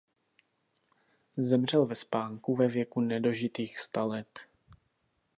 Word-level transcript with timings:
Zemřel 1.37 1.85
ve 1.85 1.95
spánku 1.95 2.55
ve 2.55 2.67
věku 2.67 3.01
nedožitých 3.01 3.79
sta 3.79 4.03
let. 4.03 4.39